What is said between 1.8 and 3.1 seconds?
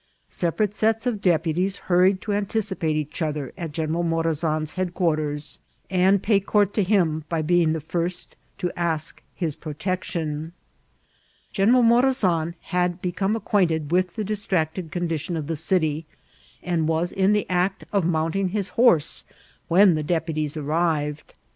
hur ried to aatioipate